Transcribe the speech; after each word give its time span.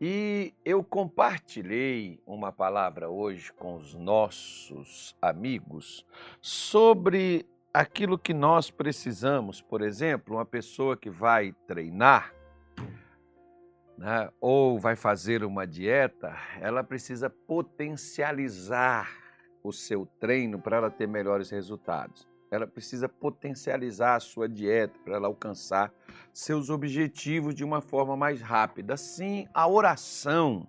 E 0.00 0.52
eu 0.62 0.84
compartilhei 0.84 2.20
uma 2.26 2.52
palavra 2.52 3.08
hoje 3.08 3.50
com 3.52 3.76
os 3.76 3.94
nossos 3.94 5.16
amigos 5.22 6.04
sobre 6.40 7.46
aquilo 7.72 8.18
que 8.18 8.34
nós 8.34 8.70
precisamos. 8.70 9.62
Por 9.62 9.80
exemplo, 9.80 10.36
uma 10.36 10.44
pessoa 10.44 10.98
que 10.98 11.08
vai 11.08 11.54
treinar 11.66 12.34
né, 13.96 14.30
ou 14.38 14.78
vai 14.78 14.96
fazer 14.96 15.42
uma 15.42 15.66
dieta, 15.66 16.36
ela 16.60 16.84
precisa 16.84 17.30
potencializar 17.30 19.10
o 19.62 19.72
seu 19.72 20.06
treino 20.20 20.58
para 20.58 20.76
ela 20.76 20.90
ter 20.90 21.08
melhores 21.08 21.48
resultados 21.48 22.28
ela 22.50 22.66
precisa 22.66 23.08
potencializar 23.08 24.16
a 24.16 24.20
sua 24.20 24.48
dieta 24.48 24.98
para 25.04 25.16
ela 25.16 25.26
alcançar 25.26 25.92
seus 26.32 26.70
objetivos 26.70 27.54
de 27.54 27.64
uma 27.64 27.80
forma 27.80 28.16
mais 28.16 28.40
rápida. 28.40 28.94
Assim, 28.94 29.46
a 29.52 29.66
oração 29.68 30.68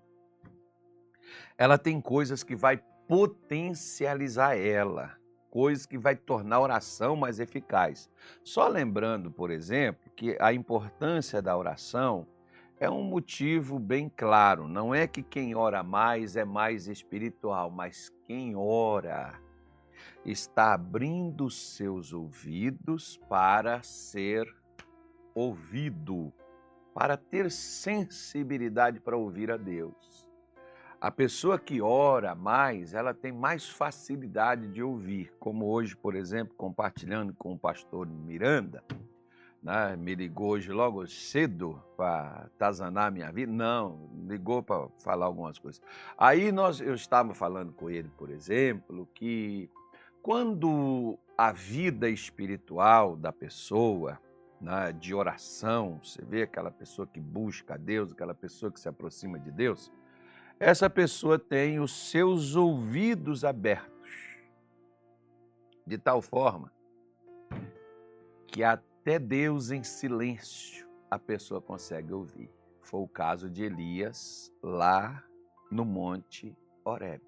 ela 1.57 1.77
tem 1.77 1.99
coisas 1.99 2.43
que 2.43 2.55
vai 2.55 2.81
potencializar 3.07 4.57
ela, 4.57 5.17
coisas 5.49 5.85
que 5.85 5.97
vai 5.97 6.15
tornar 6.15 6.57
a 6.57 6.61
oração 6.61 7.15
mais 7.15 7.39
eficaz. 7.39 8.09
Só 8.43 8.67
lembrando, 8.67 9.31
por 9.31 9.49
exemplo, 9.49 10.11
que 10.15 10.37
a 10.39 10.53
importância 10.53 11.41
da 11.41 11.57
oração 11.57 12.27
é 12.79 12.89
um 12.89 13.03
motivo 13.03 13.79
bem 13.79 14.11
claro. 14.15 14.67
Não 14.67 14.93
é 14.93 15.07
que 15.07 15.23
quem 15.23 15.55
ora 15.55 15.81
mais 15.81 16.35
é 16.35 16.45
mais 16.45 16.87
espiritual, 16.87 17.71
mas 17.71 18.11
quem 18.25 18.55
ora 18.55 19.33
está 20.25 20.73
abrindo 20.73 21.49
seus 21.49 22.13
ouvidos 22.13 23.17
para 23.29 23.81
ser 23.83 24.47
ouvido, 25.33 26.33
para 26.93 27.15
ter 27.15 27.51
sensibilidade 27.51 28.99
para 28.99 29.15
ouvir 29.15 29.51
a 29.51 29.57
Deus. 29.57 30.27
A 30.99 31.11
pessoa 31.11 31.59
que 31.59 31.79
ora 31.79 32.33
mais, 32.33 32.95
ela 32.95 33.13
tem 33.13 33.31
mais 33.31 33.69
facilidade 33.69 34.67
de 34.67 34.81
ouvir, 34.81 35.31
como 35.39 35.67
hoje, 35.67 35.95
por 35.95 36.15
exemplo, 36.15 36.55
compartilhando 36.55 37.35
com 37.35 37.53
o 37.53 37.59
pastor 37.59 38.07
Miranda, 38.07 38.83
né? 39.61 39.95
me 39.95 40.15
ligou 40.15 40.49
hoje 40.51 40.71
logo 40.71 41.05
cedo 41.07 41.81
para 41.95 42.49
tazanar 42.57 43.11
minha 43.11 43.31
vida. 43.31 43.51
Não, 43.51 44.09
ligou 44.27 44.63
para 44.63 44.87
falar 45.03 45.25
algumas 45.25 45.59
coisas. 45.59 45.81
Aí 46.17 46.51
nós, 46.51 46.81
eu 46.81 46.95
estava 46.95 47.33
falando 47.33 47.73
com 47.73 47.89
ele, 47.89 48.09
por 48.17 48.29
exemplo, 48.29 49.07
que 49.13 49.69
quando 50.27 51.17
a 51.37 51.53
vida 51.53 52.09
espiritual 52.09 53.15
da 53.15 53.31
pessoa, 53.31 54.19
né, 54.59 54.91
de 54.91 55.15
oração, 55.15 56.01
você 56.03 56.21
vê 56.21 56.41
aquela 56.41 56.69
pessoa 56.69 57.07
que 57.07 57.17
busca 57.17 57.75
a 57.75 57.77
Deus, 57.77 58.11
aquela 58.11 58.33
pessoa 58.33 58.69
que 58.69 58.77
se 58.77 58.89
aproxima 58.89 59.39
de 59.39 59.49
Deus, 59.53 59.89
essa 60.59 60.89
pessoa 60.89 61.39
tem 61.39 61.79
os 61.79 62.09
seus 62.09 62.57
ouvidos 62.57 63.45
abertos, 63.45 64.11
de 65.85 65.97
tal 65.97 66.21
forma 66.21 66.73
que 68.47 68.65
até 68.65 69.17
Deus 69.17 69.71
em 69.71 69.81
silêncio 69.81 70.85
a 71.09 71.17
pessoa 71.17 71.61
consegue 71.61 72.11
ouvir. 72.11 72.51
Foi 72.81 72.99
o 72.99 73.07
caso 73.07 73.49
de 73.49 73.63
Elias 73.63 74.51
lá 74.61 75.23
no 75.71 75.85
Monte 75.85 76.53
Horebe. 76.83 77.26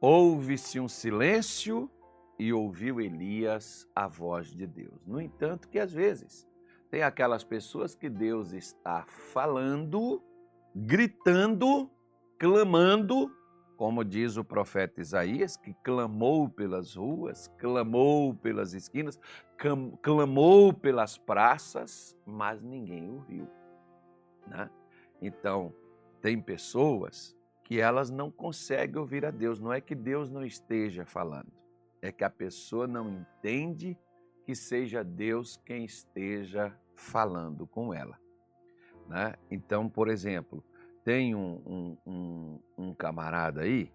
Houve-se 0.00 0.78
um 0.78 0.88
silêncio 0.88 1.90
e 2.38 2.52
ouviu 2.52 3.00
Elias 3.00 3.88
a 3.94 4.06
voz 4.06 4.48
de 4.48 4.66
Deus. 4.66 5.04
No 5.04 5.20
entanto, 5.20 5.68
que 5.68 5.78
às 5.78 5.92
vezes 5.92 6.46
tem 6.88 7.02
aquelas 7.02 7.42
pessoas 7.42 7.94
que 7.94 8.08
Deus 8.08 8.52
está 8.52 9.04
falando, 9.08 10.22
gritando, 10.74 11.90
clamando, 12.38 13.30
como 13.76 14.04
diz 14.04 14.36
o 14.36 14.44
profeta 14.44 15.00
Isaías, 15.00 15.56
que 15.56 15.74
clamou 15.82 16.48
pelas 16.48 16.94
ruas, 16.94 17.48
clamou 17.58 18.34
pelas 18.34 18.74
esquinas, 18.74 19.20
clamou 20.02 20.72
pelas 20.72 21.18
praças, 21.18 22.16
mas 22.24 22.62
ninguém 22.62 23.10
ouviu. 23.10 23.48
Né? 24.46 24.70
Então, 25.20 25.74
tem 26.20 26.40
pessoas 26.40 27.37
que 27.68 27.78
elas 27.78 28.10
não 28.10 28.30
conseguem 28.30 28.96
ouvir 28.96 29.26
a 29.26 29.30
Deus. 29.30 29.60
Não 29.60 29.70
é 29.70 29.78
que 29.78 29.94
Deus 29.94 30.30
não 30.30 30.42
esteja 30.42 31.04
falando, 31.04 31.52
é 32.00 32.10
que 32.10 32.24
a 32.24 32.30
pessoa 32.30 32.86
não 32.86 33.10
entende 33.10 33.96
que 34.46 34.54
seja 34.54 35.04
Deus 35.04 35.60
quem 35.66 35.84
esteja 35.84 36.74
falando 36.94 37.66
com 37.66 37.92
ela. 37.92 38.18
Né? 39.06 39.34
Então, 39.50 39.86
por 39.86 40.08
exemplo, 40.08 40.64
tem 41.04 41.34
um, 41.34 41.60
um, 41.66 41.98
um, 42.06 42.60
um 42.78 42.94
camarada 42.94 43.60
aí 43.60 43.92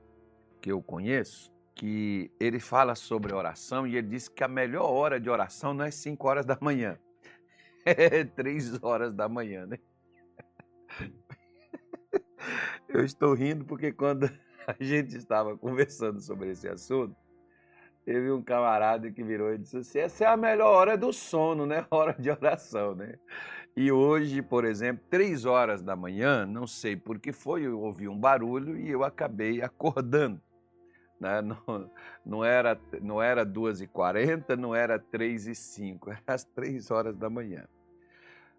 que 0.61 0.72
eu 0.72 0.79
conheço 0.79 1.51
que 1.73 2.29
ele 2.40 2.59
fala 2.59 2.94
sobre 2.94 3.34
oração 3.34 3.88
e 3.88 3.97
ele 3.97 4.09
diz 4.09 4.28
que 4.28 4.44
a 4.44 4.47
melhor 4.47 4.88
hora 4.91 5.19
de 5.19 5.31
oração 5.31 5.73
não 5.73 5.84
é 5.84 5.90
5 5.90 6.28
horas 6.28 6.45
da 6.45 6.55
manhã, 6.61 7.00
é 7.84 8.23
3 8.23 8.84
horas 8.84 9.11
da 9.11 9.28
manhã, 9.28 9.66
né? 9.66 9.79
Eu 12.94 13.04
estou 13.04 13.34
rindo 13.34 13.66
porque 13.66 13.92
quando 13.92 14.30
a 14.68 14.76
gente 14.80 15.18
estava 15.18 15.58
conversando 15.58 16.22
sobre 16.22 16.52
esse 16.52 16.68
assunto, 16.70 17.16
teve 18.06 18.31
um 18.31 18.42
camarada 18.42 19.09
que 19.12 19.24
virou 19.24 19.52
e 19.52 19.58
disse 19.58 19.78
assim: 19.78 20.00
essa 20.00 20.26
é 20.26 20.28
a 20.28 20.38
melhor 20.38 20.68
hora 20.68 20.96
do 20.96 21.12
sono, 21.12 21.66
né? 21.66 21.86
Hora 21.90 22.16
de 22.18 22.30
oração, 22.30 22.94
né? 22.94 23.16
E 23.76 23.92
hoje, 23.92 24.44
por 24.44 24.64
exemplo, 24.64 25.03
três 25.09 25.46
horas 25.46 25.82
da 25.82 25.96
manhã, 25.96 26.46
não 26.46 26.68
sei 26.68 26.96
por 26.96 27.18
que 27.18 27.32
foi, 27.32 27.66
eu 27.66 27.80
ouvi 27.80 28.08
um 28.08 28.20
barulho 28.20 28.78
e 28.78 28.92
eu 28.92 29.03
acabei 29.03 29.64
acordando. 29.64 30.40
Né? 31.20 31.42
Não, 31.42 31.90
não, 32.26 32.44
era, 32.44 32.80
não 33.02 33.22
era 33.22 33.46
2h40, 33.46 34.58
não 34.58 34.76
era 34.76 35.00
3 35.00 35.48
e 35.48 35.56
5 35.56 36.12
era 36.12 36.22
às 36.28 36.44
três 36.44 36.92
horas 36.92 37.16
da 37.16 37.30
manhã. 37.30 37.66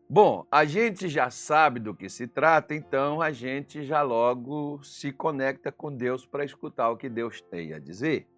Bom, 0.09 0.47
a 0.50 0.66
gente 0.66 1.09
já 1.09 1.31
sabe 1.31 1.81
do 1.81 1.94
que 1.94 2.10
se 2.10 2.26
trata, 2.26 2.75
então 2.75 3.22
a 3.22 3.32
gente 3.32 3.82
já 3.84 4.03
logo 4.03 4.82
se 4.82 5.10
conecta 5.10 5.72
com 5.72 5.91
Deus 5.91 6.26
para 6.26 6.44
escutar 6.44 6.91
o 6.91 6.97
que 6.97 7.09
Deus 7.09 7.41
tem 7.41 7.72
a 7.72 7.78
dizer. 7.78 8.28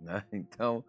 Né? 0.00 0.24
Então, 0.32 0.84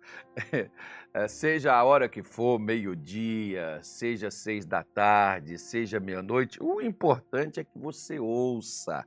é, 1.13 1.27
seja 1.27 1.73
a 1.73 1.83
hora 1.83 2.09
que 2.09 2.23
for, 2.23 2.59
meio-dia, 2.59 3.79
seja 3.83 4.31
seis 4.31 4.65
da 4.65 4.83
tarde, 4.83 5.57
seja 5.57 5.99
meia-noite, 5.99 6.61
o 6.61 6.81
importante 6.81 7.59
é 7.59 7.63
que 7.63 7.77
você 7.77 8.19
ouça 8.19 9.05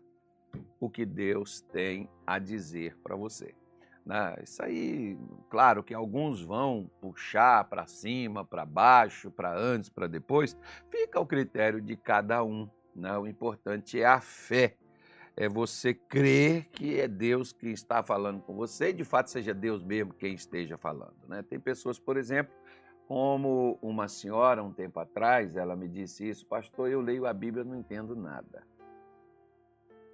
o 0.81 0.89
que 0.89 1.05
Deus 1.05 1.61
tem 1.61 2.09
a 2.25 2.39
dizer 2.39 2.97
para 3.03 3.17
você. 3.17 3.55
Né? 4.09 4.37
Isso 4.43 4.63
aí, 4.63 5.19
claro 5.51 5.85
que 5.85 5.93
alguns 5.93 6.41
vão 6.41 6.91
puxar 6.99 7.65
para 7.65 7.87
cima, 7.87 8.43
para 8.43 8.65
baixo, 8.65 9.31
para 9.31 9.55
antes, 9.55 9.91
para 9.91 10.07
depois, 10.07 10.57
fica 10.91 11.19
ao 11.19 11.27
critério 11.27 11.79
de 11.79 11.95
cada 11.95 12.43
um. 12.43 12.67
Né? 12.97 13.15
O 13.19 13.27
importante 13.27 14.01
é 14.01 14.07
a 14.07 14.19
fé, 14.19 14.77
é 15.37 15.47
você 15.47 15.93
crer 15.93 16.71
que 16.71 16.99
é 16.99 17.07
Deus 17.07 17.53
que 17.53 17.69
está 17.69 18.03
falando 18.03 18.41
com 18.41 18.57
você 18.57 18.89
e 18.89 18.93
de 18.95 19.05
fato 19.05 19.29
seja 19.29 19.53
Deus 19.53 19.85
mesmo 19.85 20.15
quem 20.15 20.33
esteja 20.33 20.79
falando. 20.79 21.29
Né? 21.29 21.43
Tem 21.43 21.61
pessoas, 21.61 21.99
por 21.99 22.17
exemplo, 22.17 22.55
como 23.07 23.79
uma 23.83 24.09
senhora 24.09 24.65
um 24.65 24.73
tempo 24.73 24.99
atrás, 25.01 25.55
ela 25.55 25.77
me 25.77 25.87
disse 25.87 26.27
isso, 26.27 26.47
pastor, 26.47 26.89
eu 26.89 27.03
leio 27.03 27.27
a 27.27 27.35
Bíblia 27.35 27.63
não 27.63 27.77
entendo 27.77 28.17
nada. 28.17 28.67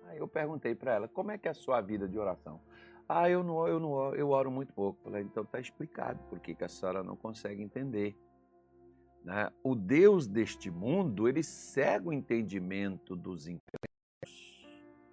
Aí 0.08 0.18
eu 0.18 0.26
perguntei 0.26 0.74
para 0.74 0.94
ela, 0.94 1.06
como 1.06 1.30
é 1.30 1.38
que 1.38 1.46
é 1.46 1.52
a 1.52 1.54
sua 1.54 1.80
vida 1.80 2.08
de 2.08 2.18
oração? 2.18 2.60
Ah, 3.08 3.28
eu 3.28 3.42
não, 3.42 3.68
eu 3.68 3.78
não, 3.78 4.14
eu 4.14 4.30
oro 4.30 4.50
muito 4.50 4.72
pouco. 4.72 4.98
Falei, 5.02 5.22
então 5.22 5.42
está 5.42 5.60
explicado 5.60 6.22
por 6.28 6.40
que 6.40 6.56
a 6.62 6.68
senhora 6.68 7.02
não 7.02 7.16
consegue 7.16 7.62
entender. 7.62 8.16
Né? 9.22 9.50
O 9.62 9.74
Deus 9.74 10.26
deste 10.26 10.70
mundo, 10.70 11.28
ele 11.28 11.42
cega 11.42 12.08
o 12.08 12.12
entendimento 12.12 13.16
dos 13.16 13.46
incrédulos. 13.46 13.84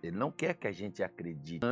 Ele 0.03 0.17
não 0.17 0.31
quer 0.31 0.55
que 0.55 0.67
a 0.67 0.71
gente 0.71 1.03
acredite 1.03 1.63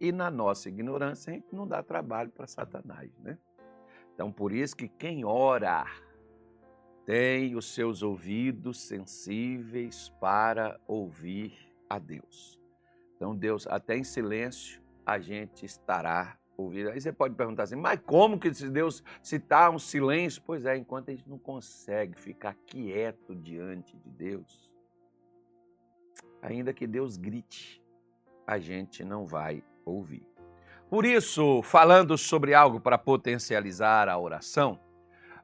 e 0.00 0.12
na 0.12 0.30
nossa 0.30 0.68
ignorância 0.68 1.32
a 1.32 1.34
gente 1.34 1.52
não 1.52 1.66
dá 1.66 1.82
trabalho 1.82 2.30
para 2.30 2.46
Satanás, 2.46 3.10
né? 3.18 3.36
Então, 4.14 4.30
por 4.30 4.52
isso 4.52 4.76
que 4.76 4.86
quem 4.86 5.24
ora 5.24 5.84
tem 7.04 7.56
os 7.56 7.74
seus 7.74 8.00
ouvidos 8.00 8.80
sensíveis 8.80 10.08
para 10.20 10.80
ouvir 10.86 11.52
a 11.90 11.98
Deus. 11.98 12.60
Então, 13.16 13.34
Deus, 13.34 13.66
até 13.66 13.96
em 13.96 14.04
silêncio, 14.04 14.83
a 15.06 15.18
gente 15.18 15.64
estará 15.64 16.36
ouvindo. 16.56 16.90
Aí 16.90 17.00
você 17.00 17.12
pode 17.12 17.34
perguntar 17.34 17.64
assim, 17.64 17.76
mas 17.76 18.00
como 18.04 18.38
que 18.38 18.50
Deus 18.50 19.02
se 19.22 19.36
está 19.36 19.70
um 19.70 19.78
silêncio? 19.78 20.42
Pois 20.44 20.64
é, 20.64 20.76
enquanto 20.76 21.10
a 21.10 21.12
gente 21.12 21.28
não 21.28 21.38
consegue 21.38 22.18
ficar 22.18 22.54
quieto 22.66 23.34
diante 23.34 23.96
de 23.96 24.10
Deus, 24.10 24.70
ainda 26.40 26.72
que 26.72 26.86
Deus 26.86 27.16
grite, 27.16 27.82
a 28.46 28.58
gente 28.58 29.04
não 29.04 29.26
vai 29.26 29.64
ouvir. 29.84 30.26
Por 30.88 31.04
isso, 31.04 31.62
falando 31.62 32.16
sobre 32.16 32.54
algo 32.54 32.78
para 32.78 32.98
potencializar 32.98 34.08
a 34.08 34.18
oração, 34.18 34.78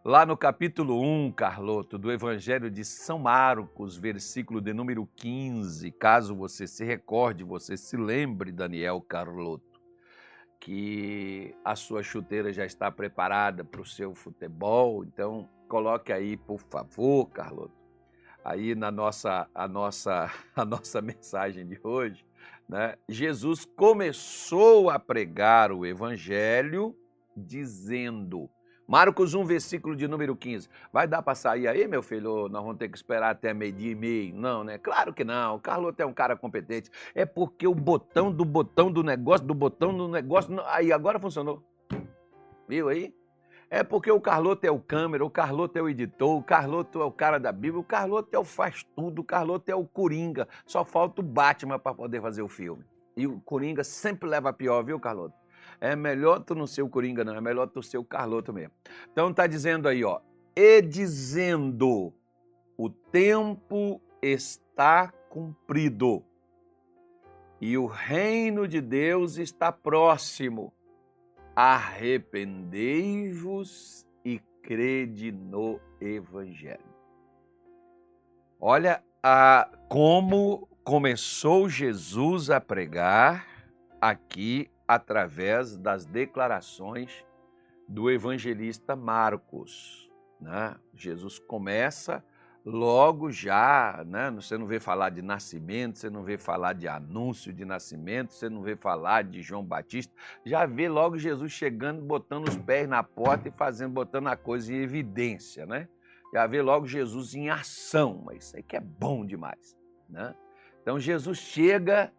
lá 0.04 0.24
no 0.24 0.36
capítulo 0.36 1.00
1, 1.02 1.32
Carloto, 1.32 1.98
do 1.98 2.10
Evangelho 2.10 2.70
de 2.70 2.84
São 2.84 3.18
Marcos, 3.18 3.96
versículo 3.96 4.60
de 4.60 4.72
número 4.72 5.06
15, 5.16 5.90
caso 5.92 6.34
você 6.34 6.66
se 6.66 6.84
recorde, 6.84 7.44
você 7.44 7.76
se 7.76 7.96
lembre, 7.96 8.50
Daniel 8.50 9.00
Carloto, 9.02 9.80
que 10.58 11.54
a 11.64 11.76
sua 11.76 12.02
chuteira 12.02 12.52
já 12.52 12.64
está 12.64 12.90
preparada 12.90 13.62
para 13.62 13.80
o 13.80 13.86
seu 13.86 14.14
futebol, 14.14 15.04
então 15.04 15.48
coloque 15.68 16.12
aí, 16.12 16.36
por 16.36 16.60
favor, 16.60 17.26
Carloto, 17.26 17.74
aí 18.42 18.74
na 18.74 18.90
nossa, 18.90 19.48
a 19.54 19.68
nossa, 19.68 20.30
a 20.56 20.64
nossa 20.64 21.02
mensagem 21.02 21.66
de 21.66 21.78
hoje, 21.82 22.24
né? 22.66 22.96
Jesus 23.08 23.64
começou 23.64 24.88
a 24.88 24.98
pregar 24.98 25.72
o 25.72 25.84
evangelho 25.84 26.96
dizendo, 27.36 28.48
Marcos 28.90 29.34
1, 29.34 29.44
versículo 29.44 29.94
de 29.94 30.08
número 30.08 30.34
15. 30.34 30.68
Vai 30.92 31.06
dar 31.06 31.22
para 31.22 31.36
sair 31.36 31.68
aí, 31.68 31.86
meu 31.86 32.02
filho? 32.02 32.48
Nós 32.48 32.60
vamos 32.60 32.76
ter 32.76 32.88
que 32.88 32.96
esperar 32.96 33.30
até 33.30 33.54
meio-dia 33.54 33.92
e 33.92 33.94
meio? 33.94 34.34
Não, 34.34 34.64
né? 34.64 34.78
Claro 34.78 35.14
que 35.14 35.22
não. 35.22 35.54
O 35.54 35.60
Carloto 35.60 36.02
é 36.02 36.04
um 36.04 36.12
cara 36.12 36.34
competente. 36.34 36.90
É 37.14 37.24
porque 37.24 37.68
o 37.68 37.74
botão 37.74 38.32
do 38.32 38.44
botão 38.44 38.90
do 38.90 39.04
negócio, 39.04 39.46
do 39.46 39.54
botão 39.54 39.96
do 39.96 40.08
negócio. 40.08 40.60
Aí 40.66 40.92
agora 40.92 41.20
funcionou. 41.20 41.62
Viu 42.66 42.88
aí? 42.88 43.14
É 43.70 43.84
porque 43.84 44.10
o 44.10 44.20
Carloto 44.20 44.66
é 44.66 44.72
o 44.72 44.80
câmera, 44.80 45.24
o 45.24 45.30
Carloto 45.30 45.78
é 45.78 45.82
o 45.82 45.88
editor, 45.88 46.38
o 46.38 46.42
Carloto 46.42 47.00
é 47.00 47.04
o 47.04 47.12
cara 47.12 47.38
da 47.38 47.52
Bíblia, 47.52 47.78
o 47.78 47.84
Carloto 47.84 48.34
é 48.34 48.40
o 48.40 48.44
faz 48.44 48.84
tudo, 48.96 49.20
o 49.20 49.24
Carloto 49.24 49.70
é 49.70 49.74
o 49.76 49.86
Coringa. 49.86 50.48
Só 50.66 50.84
falta 50.84 51.20
o 51.20 51.24
Batman 51.24 51.78
para 51.78 51.94
poder 51.94 52.20
fazer 52.20 52.42
o 52.42 52.48
filme. 52.48 52.84
E 53.16 53.24
o 53.24 53.40
Coringa 53.42 53.84
sempre 53.84 54.28
leva 54.28 54.48
a 54.48 54.52
pior, 54.52 54.82
viu, 54.82 54.98
Carloto? 54.98 55.39
É 55.80 55.96
melhor 55.96 56.40
tu 56.40 56.54
não 56.54 56.66
ser 56.66 56.82
o 56.82 56.88
Coringa, 56.88 57.24
não. 57.24 57.34
É 57.34 57.40
melhor 57.40 57.66
tu 57.66 57.82
ser 57.82 57.98
o 57.98 58.04
Carloto 58.04 58.52
mesmo. 58.52 58.72
Então 59.10 59.32
tá 59.32 59.46
dizendo 59.46 59.88
aí, 59.88 60.04
ó. 60.04 60.20
E 60.54 60.82
dizendo, 60.82 62.12
o 62.76 62.90
tempo 62.90 64.00
está 64.20 65.10
cumprido 65.28 66.22
e 67.60 67.76
o 67.76 67.86
reino 67.86 68.66
de 68.66 68.80
Deus 68.80 69.36
está 69.36 69.70
próximo. 69.70 70.72
Arrependei-vos 71.54 74.06
e 74.24 74.38
crede 74.62 75.30
no 75.30 75.78
Evangelho. 76.00 76.80
Olha 78.58 79.04
a, 79.22 79.70
como 79.88 80.66
começou 80.82 81.68
Jesus 81.68 82.48
a 82.48 82.58
pregar 82.60 83.46
aqui 84.00 84.70
através 84.90 85.76
das 85.76 86.04
declarações 86.04 87.24
do 87.86 88.10
evangelista 88.10 88.96
Marcos. 88.96 90.10
Né? 90.40 90.74
Jesus 90.92 91.38
começa 91.38 92.24
logo 92.64 93.30
já, 93.30 94.02
né? 94.04 94.32
você 94.32 94.58
não 94.58 94.66
vê 94.66 94.80
falar 94.80 95.10
de 95.10 95.22
nascimento, 95.22 95.96
você 95.96 96.10
não 96.10 96.24
vê 96.24 96.36
falar 96.36 96.72
de 96.72 96.88
anúncio 96.88 97.52
de 97.52 97.64
nascimento, 97.64 98.32
você 98.32 98.48
não 98.48 98.62
vê 98.62 98.74
falar 98.74 99.22
de 99.22 99.40
João 99.42 99.64
Batista, 99.64 100.12
já 100.44 100.66
vê 100.66 100.88
logo 100.88 101.16
Jesus 101.16 101.52
chegando, 101.52 102.02
botando 102.02 102.48
os 102.48 102.56
pés 102.56 102.88
na 102.88 103.04
porta 103.04 103.48
e 103.48 103.52
fazendo, 103.52 103.92
botando 103.92 104.26
a 104.26 104.36
coisa 104.36 104.74
em 104.74 104.78
evidência, 104.78 105.66
né? 105.66 105.88
Já 106.34 106.48
vê 106.48 106.60
logo 106.60 106.84
Jesus 106.84 107.32
em 107.36 107.48
ação, 107.48 108.22
mas 108.26 108.46
isso 108.46 108.56
aí 108.56 108.62
que 108.64 108.76
é 108.76 108.80
bom 108.80 109.24
demais, 109.24 109.76
né? 110.08 110.34
Então 110.82 110.98
Jesus 110.98 111.38
chega 111.38 112.12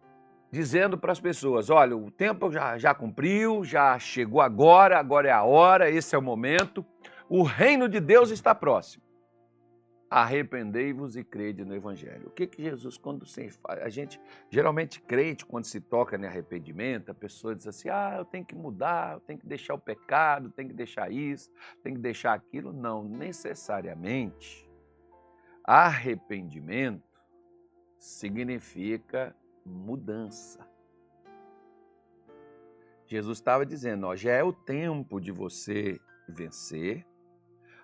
dizendo 0.52 0.98
para 0.98 1.10
as 1.10 1.20
pessoas: 1.20 1.70
olha, 1.70 1.96
o 1.96 2.10
tempo 2.10 2.52
já, 2.52 2.76
já 2.76 2.94
cumpriu, 2.94 3.64
já 3.64 3.98
chegou 3.98 4.40
agora, 4.40 4.98
agora 4.98 5.28
é 5.28 5.32
a 5.32 5.42
hora, 5.42 5.90
esse 5.90 6.14
é 6.14 6.18
o 6.18 6.22
momento, 6.22 6.84
o 7.28 7.42
reino 7.42 7.88
de 7.88 7.98
Deus 7.98 8.30
está 8.30 8.54
próximo. 8.54 9.02
Arrependei-vos 10.10 11.16
e 11.16 11.24
crede 11.24 11.64
no 11.64 11.74
Evangelho. 11.74 12.26
O 12.26 12.30
que, 12.30 12.46
que 12.46 12.62
Jesus, 12.62 12.98
quando 12.98 13.24
se, 13.24 13.48
a 13.66 13.88
gente, 13.88 14.20
geralmente 14.50 15.00
crente, 15.00 15.46
quando 15.46 15.64
se 15.64 15.80
toca 15.80 16.18
em 16.18 16.26
arrependimento, 16.26 17.10
a 17.10 17.14
pessoa 17.14 17.54
diz 17.54 17.66
assim: 17.66 17.88
ah, 17.88 18.16
eu 18.18 18.24
tenho 18.26 18.44
que 18.44 18.54
mudar, 18.54 19.14
eu 19.14 19.20
tenho 19.20 19.38
que 19.38 19.46
deixar 19.46 19.72
o 19.72 19.78
pecado, 19.78 20.50
tenho 20.50 20.68
que 20.68 20.74
deixar 20.74 21.10
isso, 21.10 21.50
tenho 21.82 21.96
que 21.96 22.02
deixar 22.02 22.34
aquilo. 22.34 22.74
Não, 22.74 23.02
necessariamente. 23.02 24.70
Arrependimento 25.64 27.08
significa 27.98 29.34
mudança. 29.64 30.66
Jesus 33.06 33.38
estava 33.38 33.66
dizendo: 33.66 34.06
ó, 34.06 34.16
já 34.16 34.32
é 34.32 34.42
o 34.42 34.52
tempo 34.52 35.20
de 35.20 35.30
você 35.30 36.00
vencer, 36.28 37.06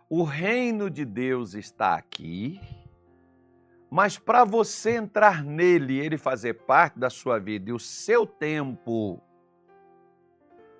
o 0.08 0.22
reino 0.22 0.88
de 0.88 1.04
Deus 1.04 1.54
está 1.54 1.94
aqui, 1.94 2.60
mas 3.90 4.18
para 4.18 4.44
você 4.44 4.96
entrar 4.96 5.44
nele, 5.44 5.98
ele 5.98 6.16
fazer 6.16 6.54
parte 6.54 6.98
da 6.98 7.10
sua 7.10 7.38
vida 7.38 7.70
e 7.70 7.72
o 7.72 7.78
seu 7.78 8.26
tempo 8.26 9.20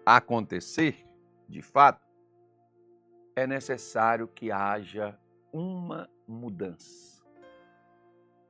acontecer, 0.04 1.06
de 1.46 1.60
fato, 1.60 2.06
é 3.36 3.46
necessário 3.46 4.26
que 4.26 4.50
haja 4.50 5.18
uma 5.52 6.08
mudança. 6.26 7.22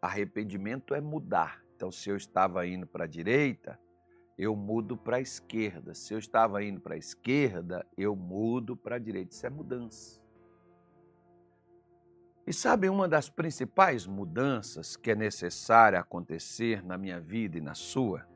Arrependimento 0.01 0.95
é 0.95 1.01
mudar. 1.01 1.63
Então, 1.79 1.93
se 1.93 2.11
eu 2.11 2.17
estava 2.17 2.67
indo 2.67 2.89
para 2.89 3.05
a 3.05 3.07
direita, 3.07 3.79
eu 4.37 4.57
mudo 4.57 4.97
para 4.97 5.19
a 5.19 5.21
esquerda. 5.21 5.95
Se 5.95 6.13
eu 6.13 6.19
estava 6.19 6.61
indo 6.61 6.81
para 6.81 6.97
a 6.97 6.99
esquerda, 6.99 7.87
eu 7.97 8.17
mudo 8.17 8.77
para 8.77 8.97
a 8.97 8.99
direita. 8.99 9.33
Isso 9.33 9.47
é 9.47 9.51
mudança. 9.51 10.21
E 12.45 12.53
sabe 12.53 12.89
uma 12.89 13.07
das 13.07 13.31
principais 13.31 14.09
mudanças 14.09 14.97
que 14.97 15.13
é 15.13 15.15
necessária 15.15 16.01
acontecer 16.01 16.85
na 16.85 16.99
minha 16.99 17.21
vida 17.21 17.59
e 17.59 17.61
na 17.61 17.75
sua? 17.75 18.29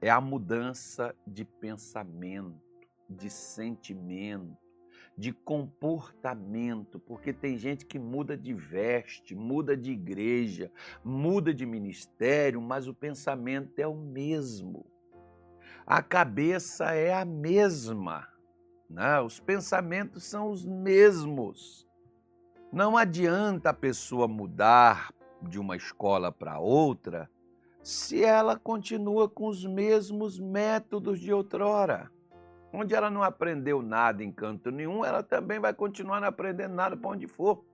É 0.00 0.10
a 0.10 0.20
mudança 0.20 1.14
de 1.24 1.44
pensamento, 1.44 2.60
de 3.08 3.30
sentimento 3.30 4.63
de 5.16 5.32
comportamento, 5.32 6.98
porque 6.98 7.32
tem 7.32 7.56
gente 7.56 7.86
que 7.86 7.98
muda 7.98 8.36
de 8.36 8.52
veste, 8.52 9.34
muda 9.34 9.76
de 9.76 9.92
igreja, 9.92 10.70
muda 11.04 11.54
de 11.54 11.64
ministério, 11.64 12.60
mas 12.60 12.88
o 12.88 12.94
pensamento 12.94 13.78
é 13.78 13.86
o 13.86 13.94
mesmo. 13.94 14.84
A 15.86 16.02
cabeça 16.02 16.92
é 16.92 17.14
a 17.14 17.24
mesma, 17.24 18.26
né? 18.88 19.20
os 19.20 19.38
pensamentos 19.38 20.24
são 20.24 20.50
os 20.50 20.64
mesmos. 20.64 21.86
Não 22.72 22.96
adianta 22.96 23.70
a 23.70 23.74
pessoa 23.74 24.26
mudar 24.26 25.14
de 25.40 25.60
uma 25.60 25.76
escola 25.76 26.32
para 26.32 26.58
outra 26.58 27.30
se 27.82 28.24
ela 28.24 28.58
continua 28.58 29.28
com 29.28 29.46
os 29.46 29.64
mesmos 29.64 30.40
métodos 30.40 31.20
de 31.20 31.32
outrora. 31.32 32.10
Onde 32.76 32.92
ela 32.92 33.08
não 33.08 33.22
aprendeu 33.22 33.80
nada 33.80 34.24
em 34.24 34.32
canto 34.32 34.68
nenhum, 34.68 35.04
ela 35.04 35.22
também 35.22 35.60
vai 35.60 35.72
continuar 35.72 36.20
não 36.20 36.26
aprendendo 36.26 36.74
nada 36.74 36.96
para 36.96 37.10
onde 37.10 37.28
for. 37.28 37.64